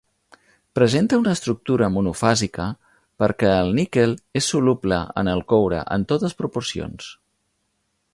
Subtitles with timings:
[0.77, 2.65] Presenta una estructura monofàsica
[3.23, 7.13] perquè el níquel és soluble en el coure en totes proporcions.